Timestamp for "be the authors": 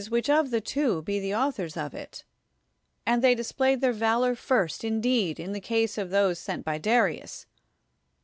1.03-1.77